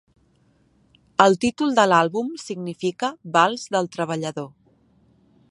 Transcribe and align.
El 1.25 1.37
títol 1.45 1.75
de 1.81 1.85
l'àlbum 1.91 2.33
significa 2.45 3.13
"Vals 3.37 3.69
del 3.77 3.93
treballador". 3.99 4.51